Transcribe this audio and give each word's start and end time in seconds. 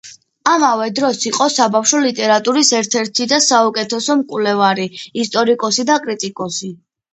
ამავე 0.51 0.85
დროს 0.99 1.19
იყო 1.31 1.47
საბავშვო 1.55 1.99
ლიტერატურის 2.05 2.73
ერთ-ერთი 2.79 3.29
და 3.35 3.41
საუკეთესო 3.49 4.19
მკვლევარი, 4.25 4.89
ისტორიკოსი 5.27 5.89
და 5.93 6.03
კრიტიკოსი. 6.09 6.75